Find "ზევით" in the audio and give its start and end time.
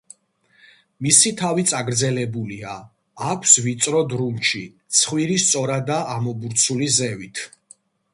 6.97-7.43